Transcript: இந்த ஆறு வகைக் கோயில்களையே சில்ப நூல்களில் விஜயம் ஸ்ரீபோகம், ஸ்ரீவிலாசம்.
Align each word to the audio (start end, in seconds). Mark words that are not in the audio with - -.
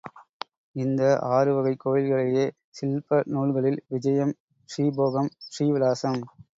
இந்த 0.75 1.01
ஆறு 1.29 1.51
வகைக் 1.55 1.81
கோயில்களையே 1.83 2.45
சில்ப 2.69 3.21
நூல்களில் 3.27 3.79
விஜயம் 3.87 4.35
ஸ்ரீபோகம், 4.69 5.31
ஸ்ரீவிலாசம். 5.49 6.21